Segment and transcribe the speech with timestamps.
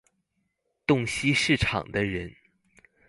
[0.87, 2.35] 洞悉市場的人